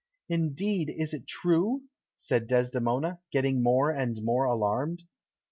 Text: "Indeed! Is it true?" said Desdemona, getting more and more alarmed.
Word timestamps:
"Indeed! 0.29 0.89
Is 0.89 1.13
it 1.13 1.27
true?" 1.27 1.83
said 2.17 2.47
Desdemona, 2.47 3.19
getting 3.31 3.61
more 3.61 3.91
and 3.91 4.19
more 4.23 4.45
alarmed. 4.45 5.03